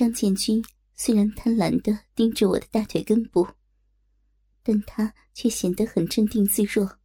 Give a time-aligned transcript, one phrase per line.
[0.00, 3.46] 张建军虽然贪婪的盯着我的大腿根部，
[4.62, 6.96] 但他却显得很镇定自若，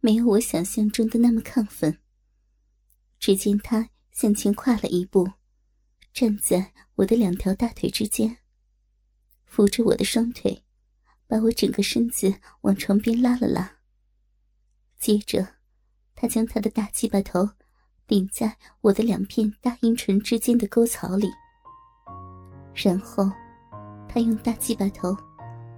[0.00, 1.98] 没有我想象中的那么亢奋。
[3.18, 5.32] 只见他向前跨了一步，
[6.14, 8.38] 站在我的两条大腿之间，
[9.44, 10.64] 扶着我的双腿，
[11.26, 13.80] 把我整个身子往床边拉了拉。
[14.98, 15.56] 接着，
[16.14, 17.50] 他将他的大鸡巴头
[18.06, 21.30] 顶在我的两片大阴唇之间的沟槽里，
[22.80, 23.28] 然后，
[24.08, 25.16] 他用大鸡巴头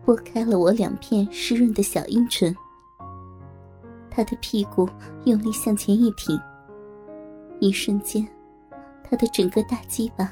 [0.04, 2.54] 拨开了我两片湿润的小阴唇。
[4.10, 4.86] 他的屁股
[5.24, 6.38] 用力向前一挺。
[7.58, 8.26] 一瞬间，
[9.02, 10.30] 他的整个大鸡巴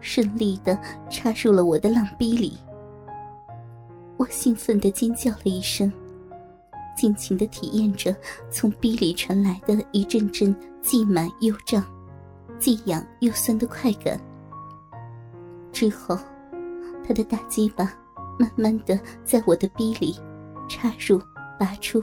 [0.00, 0.78] 顺利的
[1.10, 2.56] 插入了我的浪逼里。
[4.16, 5.92] 我兴奋的尖叫了一声，
[6.96, 8.16] 尽情的体验着
[8.50, 11.84] 从逼里传来的一阵阵既满又胀、
[12.58, 14.18] 既痒又酸的快感。
[15.78, 16.18] 之后，
[17.06, 17.94] 他的大鸡巴
[18.36, 20.18] 慢慢的在我的逼里
[20.68, 21.22] 插入、
[21.56, 22.02] 拔出、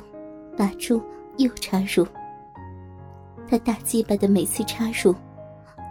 [0.58, 1.02] 拔出
[1.36, 2.08] 又插入。
[3.50, 5.14] 他大鸡巴的每次插入，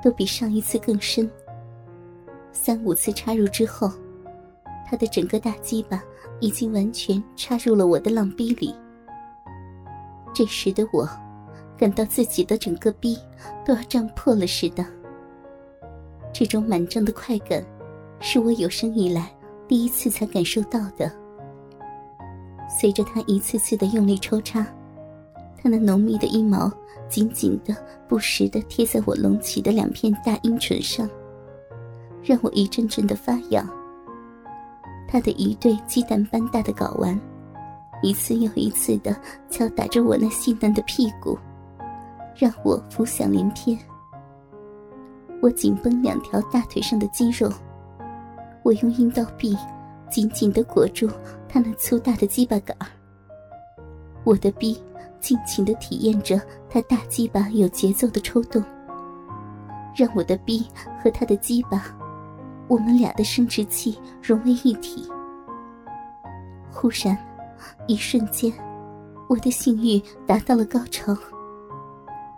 [0.03, 1.31] 都比上一次更深。
[2.53, 3.93] 三五次插入之后，
[4.89, 6.03] 他的整个大鸡巴
[6.41, 8.75] 已经完全插入了我的浪逼里。
[10.33, 11.07] 这时的我，
[11.77, 13.19] 感到自己的整个逼
[13.63, 14.83] 都要胀破了似的。
[16.33, 17.63] 这种满胀的快感，
[18.27, 19.31] 是我有生以来
[19.69, 21.13] 第一次才感受到的。
[22.81, 24.67] 随着他一次次的用力抽插，
[25.63, 26.73] 他那浓密的阴毛。
[27.07, 27.77] 紧紧的、
[28.09, 31.09] 不时的贴在我隆起的两片大阴唇上，
[32.23, 33.69] 让我一阵阵的发痒。
[35.07, 37.21] 他的一对鸡蛋般大的睾丸，
[38.03, 39.15] 一次又一次的
[39.51, 41.39] 敲打着我那细嫩的屁股，
[42.35, 43.79] 让我浮想联翩。
[45.43, 47.53] 我紧绷两条大腿上的肌肉，
[48.65, 49.57] 我用阴道壁
[50.11, 51.09] 紧紧的裹住
[51.49, 52.89] 他那粗大的鸡巴杆儿。
[54.25, 54.77] 我的逼。
[55.21, 58.63] 尽情的体验着他大鸡巴有节奏的抽动，
[59.97, 60.67] 让我的逼
[61.03, 61.83] 和他的鸡巴，
[62.69, 65.09] 我们俩的生殖器融为一体。
[66.71, 67.17] 忽然，
[67.87, 68.53] 一瞬间，
[69.27, 71.17] 我的性欲达到了高潮。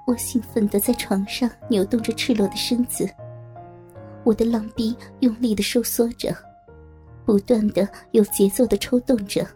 [0.05, 3.05] 我兴奋的在床上扭动着赤裸的身子，
[4.27, 6.37] 我的浪逼用力的收缩着，
[7.25, 9.47] 不断的有节奏的抽动着。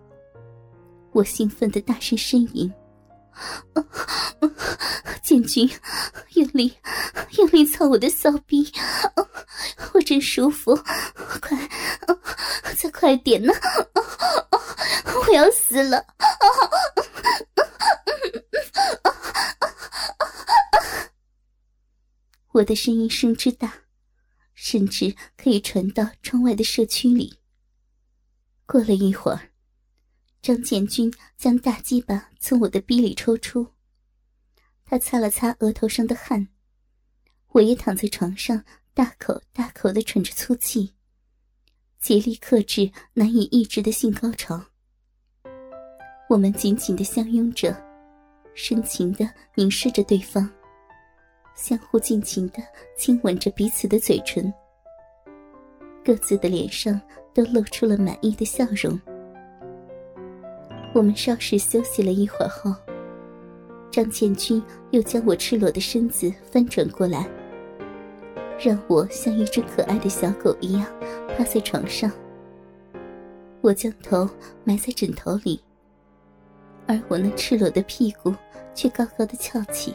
[1.11, 2.73] 我兴奋的大声呻吟。
[5.25, 5.69] 建军，
[6.35, 6.73] 用力，
[7.37, 8.73] 用力操我的骚逼，
[9.93, 10.77] 我真舒服，
[11.43, 11.59] 快，
[12.77, 13.53] 再快点呢！
[15.05, 16.05] 我要死了！
[22.53, 23.73] 我的声音声之大，
[24.71, 27.35] 甚至可以传到窗外的社区里。
[28.67, 29.51] 过了一会儿。
[30.41, 33.67] 张建军将大鸡巴从我的逼里抽出，
[34.85, 36.47] 他擦了擦额头上的汗，
[37.49, 38.65] 我也躺在床上，
[38.95, 40.95] 大口大口的喘着粗气，
[41.99, 44.65] 竭力克制难以抑制的性高潮。
[46.29, 47.77] 我们紧紧的相拥着，
[48.55, 50.49] 深情的凝视着对方，
[51.55, 52.63] 相互尽情的
[52.97, 54.51] 亲吻着彼此的嘴唇，
[56.05, 57.01] 各自的脸上
[57.33, 58.99] 都露出了满意的笑容。
[60.93, 62.75] 我们稍事休息了一会儿后，
[63.91, 67.29] 张建军又将我赤裸的身子翻转过来，
[68.59, 70.87] 让我像一只可爱的小狗一样
[71.37, 72.11] 趴在床上。
[73.61, 74.29] 我将头
[74.65, 75.63] 埋在枕头里，
[76.87, 78.35] 而我那赤裸的屁股
[78.75, 79.95] 却高高的翘起。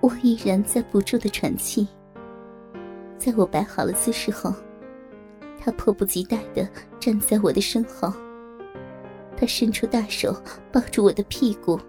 [0.00, 1.86] 我依然在不住的喘气。
[3.24, 4.52] 在我摆好了姿势后，
[5.56, 6.68] 他迫不及待地
[6.98, 8.12] 站在我的身后。
[9.36, 10.34] 他伸出大手
[10.72, 11.80] 抱住我的屁股，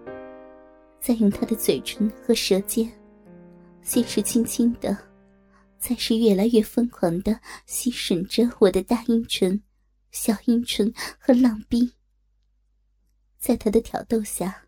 [1.00, 2.88] 再用他的嘴唇和舌尖，
[3.82, 4.96] 先是轻轻的，
[5.76, 9.60] 再是越来越疯狂的吸吮着我的大阴唇、
[10.12, 11.94] 小阴唇和浪逼。
[13.40, 14.66] 在他的挑逗下，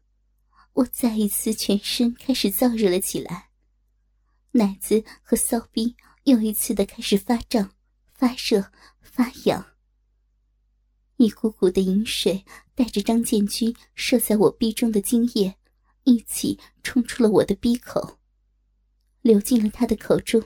[0.72, 3.50] 我再一次全身开始燥热了起来，
[4.50, 5.94] 奶子和骚逼
[6.26, 7.72] 又一次的开始发胀、
[8.12, 9.64] 发热、发痒。
[11.18, 12.44] 一股股的饮水
[12.74, 15.56] 带着张建军射在我逼中的精液，
[16.02, 18.18] 一起冲出了我的逼口，
[19.22, 20.42] 流进了他的口中。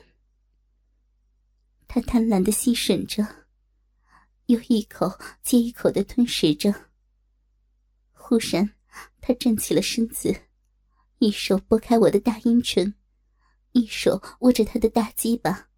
[1.87, 3.47] 他贪婪的吸吮着，
[4.45, 6.91] 又一口接一口的吞食着。
[8.11, 8.75] 忽然，
[9.19, 10.43] 他站起了身子，
[11.17, 12.93] 一手拨开我的大阴唇，
[13.71, 15.69] 一手握着他的大鸡巴，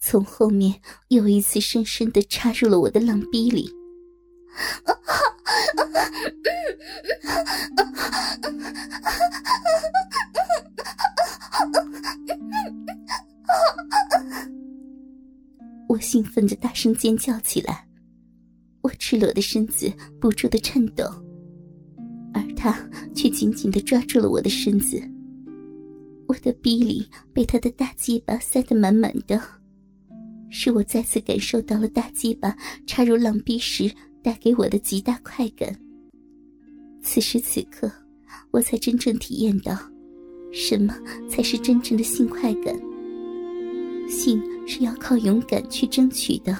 [0.00, 3.70] 从后面又一次深深的插入了我的浪逼里。
[15.86, 17.86] 我兴奋的大声尖叫起来，
[18.80, 21.04] 我赤裸的身子不住的颤抖，
[22.32, 22.72] 而他
[23.14, 24.98] 却紧紧的抓住了我的身子。
[26.26, 29.40] 我的逼里被他的大鸡巴塞得满满的，
[30.50, 32.56] 是我再次感受到了大鸡巴
[32.86, 33.90] 插入浪逼时
[34.22, 35.74] 带给我的极大快感。
[37.02, 37.90] 此时此刻，
[38.50, 39.76] 我才真正体验到，
[40.52, 40.94] 什么
[41.28, 42.78] 才是真正的性快感。
[44.08, 46.54] 性是要靠勇敢去争取的，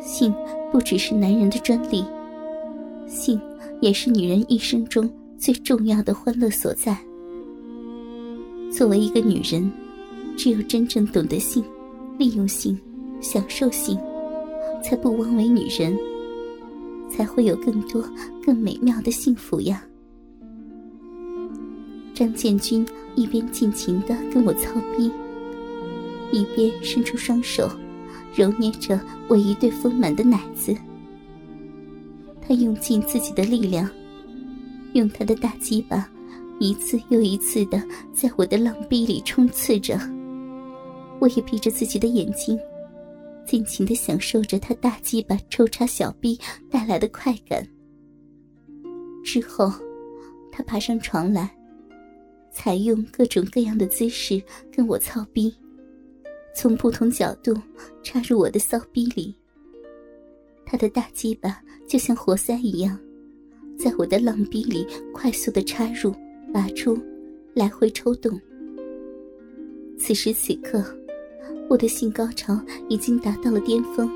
[0.00, 0.34] 性
[0.72, 2.04] 不只是男人的专利，
[3.06, 3.40] 性
[3.80, 5.08] 也是女人一生中
[5.38, 6.98] 最重要的欢乐所在。
[8.72, 9.70] 作为一个女人，
[10.36, 11.64] 只有真正懂得性、
[12.22, 12.78] 利用性、
[13.20, 13.98] 享受性，
[14.80, 15.98] 才不枉为女人，
[17.10, 18.00] 才会有更多
[18.46, 19.84] 更美妙的幸福呀！
[22.14, 22.86] 张建军
[23.16, 25.10] 一边尽情的跟我操逼，
[26.30, 27.68] 一边伸出双手
[28.36, 30.72] 揉捏着我一对丰满的奶子。
[32.40, 33.90] 他用尽自己的力量，
[34.92, 36.08] 用他的大鸡巴。
[36.60, 37.82] 一次又一次的
[38.12, 39.98] 在我的浪逼里冲刺着，
[41.22, 42.58] 我也闭着自己的眼睛，
[43.46, 46.36] 尽情的享受着他大鸡巴抽插小臂
[46.68, 47.64] 带来的快感。
[49.22, 49.72] 之后，
[50.50, 51.48] 他爬上床来，
[52.50, 55.54] 采用各种各样的姿势跟我操逼，
[56.56, 57.54] 从不同角度
[58.02, 59.32] 插入我的骚逼里。
[60.66, 62.98] 他的大鸡巴就像活塞一样，
[63.78, 64.84] 在我的浪逼里
[65.14, 66.12] 快速的插入。
[66.52, 66.98] 拔出，
[67.54, 68.38] 来回抽动。
[69.96, 70.84] 此时此刻，
[71.68, 74.10] 我的性高潮已经达到了巅峰。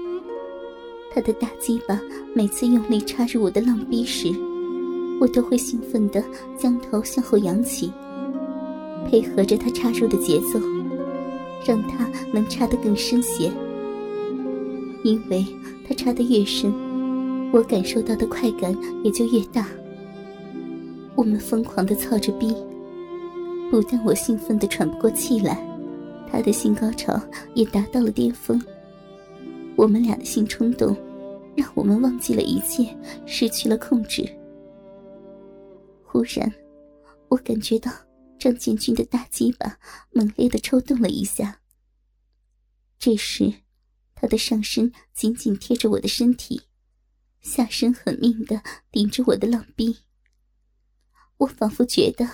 [1.12, 1.98] 他的大鸡巴
[2.34, 4.28] 每次用力插入我的浪逼时，
[5.18, 6.22] 我都会兴奋地
[6.58, 7.90] 将头向后扬起，
[9.08, 10.60] 配合着他插入的节奏，
[11.66, 13.50] 让他能插得更深些。
[15.02, 15.46] 因为
[15.88, 16.70] 他插得越深，
[17.52, 19.66] 我感受到的快感也就越大。
[21.14, 22.54] 我们疯狂的操着逼，
[23.70, 25.66] 不但我兴奋的喘不过气来，
[26.30, 27.20] 他的性高潮
[27.54, 28.60] 也达到了巅峰。
[29.76, 30.96] 我们俩的性冲动，
[31.56, 32.96] 让我们忘记了一切，
[33.26, 34.26] 失去了控制。
[36.04, 36.50] 忽然，
[37.28, 37.92] 我感觉到
[38.38, 39.78] 张建军的大鸡巴
[40.12, 41.60] 猛烈的抽动了一下。
[42.98, 43.52] 这时，
[44.14, 46.62] 他的上身紧紧贴着我的身体，
[47.40, 49.94] 下身狠命的顶着我的浪逼。
[51.36, 52.26] 我仿佛觉得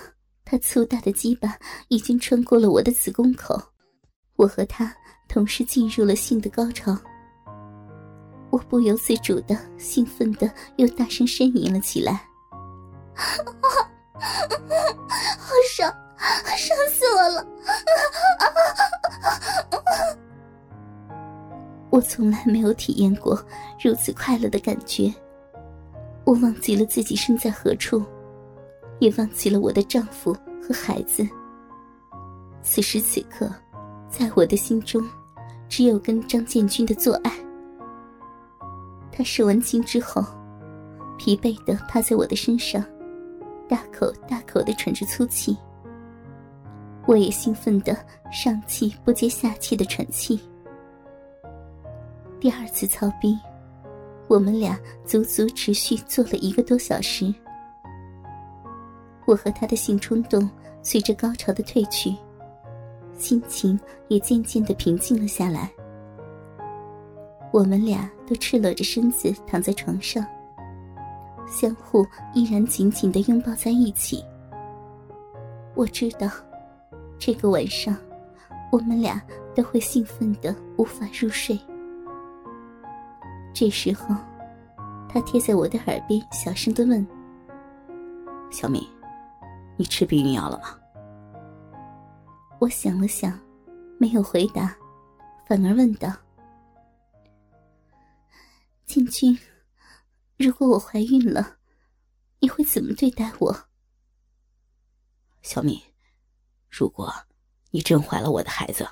[0.45, 1.59] 他粗大的鸡巴
[1.89, 3.72] 已经穿过了我的子宫口，
[4.43, 4.93] 我和他
[5.29, 6.93] 同时进入了性的高潮。
[8.49, 12.27] 我不由自主的兴奋的又大声呻吟了起来
[13.15, 13.23] ：“好
[15.73, 15.89] 爽，
[16.57, 17.47] 爽死我了！”
[21.89, 23.41] 我从来没有体验过
[23.81, 25.13] 如此快乐的感觉，
[26.25, 28.03] 我忘记了自己身在何处。
[28.99, 31.25] 也忘记了我的丈夫和孩子。
[32.61, 33.49] 此时此刻，
[34.13, 35.03] 在我的心中，
[35.67, 37.31] 只有跟张建军的做爱。
[39.11, 40.23] 他射完精之后，
[41.17, 42.83] 疲惫的趴在我的身上，
[43.67, 45.57] 大口大口的喘着粗气。
[47.07, 47.97] 我也兴奋的
[48.31, 50.39] 上气不接下气的喘气。
[52.39, 53.35] 第二次操逼，
[54.27, 57.33] 我们俩足足持续做了一个多小时。
[59.25, 60.47] 我和他的性冲动
[60.83, 62.15] 随着高潮的褪去，
[63.23, 65.71] 心情也渐渐的平静了下来。
[67.53, 70.25] 我们俩都赤裸着身子躺在床上，
[71.47, 74.21] 相互依然紧紧的拥抱在一起。
[75.73, 76.29] 我知道，
[77.17, 77.95] 这个晚上，
[78.73, 79.21] 我们俩
[79.55, 81.57] 都会兴奋的无法入睡。
[83.53, 84.13] 这时候，
[85.07, 87.07] 他贴在我的耳边小声的问
[88.51, 88.85] ：“小敏。”
[89.77, 90.82] 你吃避孕药了吗？
[92.63, 93.37] 我想了想，
[93.99, 94.73] 没有回答，
[95.45, 96.09] 反而问道
[98.87, 99.37] ：“建军，
[100.37, 101.57] 如果我怀孕了，
[102.39, 103.53] 你会怎么对待我？”
[105.43, 105.77] 小敏，
[106.69, 107.13] 如果
[107.71, 108.87] 你真怀了我的孩子，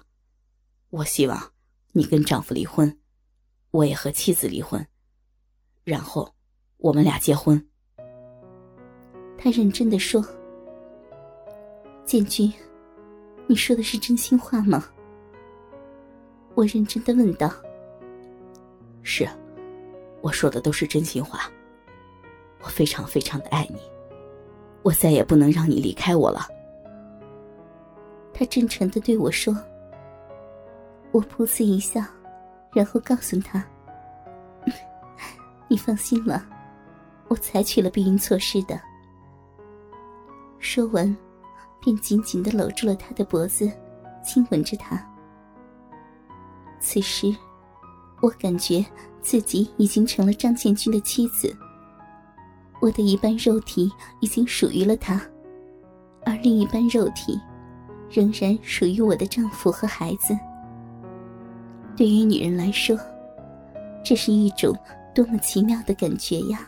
[0.90, 1.54] 我希望
[1.94, 3.00] 你跟丈夫离婚，
[3.70, 4.86] 我也和妻子离婚，
[5.86, 6.36] 然后
[6.76, 7.70] 我们俩结婚。
[9.38, 10.22] 他认真的说。
[12.04, 12.52] 建军，
[13.52, 14.86] 你说的是真心话吗？
[16.56, 17.52] 我认真的问道
[19.04, 19.28] ：“是，
[20.22, 21.52] 我说的都是真心话。
[22.64, 23.82] 我非常非常的爱你，
[24.84, 26.48] 我再也不能让你离开我了。”
[28.34, 29.54] 他真诚的对我说。
[31.12, 32.02] 我噗呲一笑，
[32.72, 33.62] 然后告诉他
[35.68, 36.48] ：“你放心了，
[37.28, 38.80] 我采取了避孕措施的。”
[40.58, 41.14] 说完，
[41.82, 43.70] 便紧紧的搂住了他的脖子，
[44.24, 45.04] 亲吻着他。
[46.80, 47.36] 此时，
[48.22, 48.86] 我感觉
[49.22, 51.56] 自己已经成了张建军的妻子，
[52.80, 55.22] 我的一半肉体已经属于了他，
[56.26, 57.40] 而另一半肉体
[58.10, 60.38] 仍然属于我的丈夫和孩子。
[61.98, 62.98] 对于女人来说，
[64.04, 64.76] 这是一种
[65.14, 66.68] 多么奇妙的感觉呀！